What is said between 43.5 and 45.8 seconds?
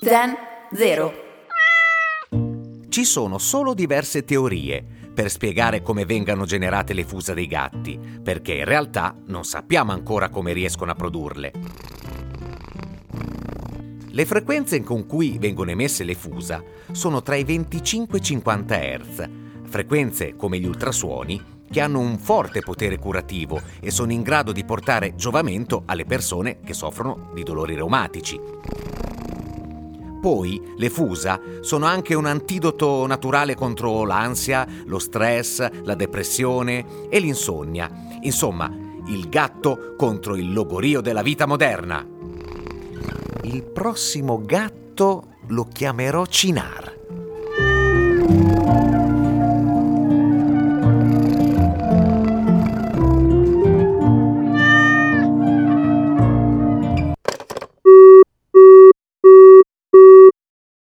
prossimo gatto lo